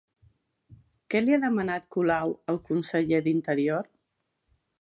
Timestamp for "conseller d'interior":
2.71-3.91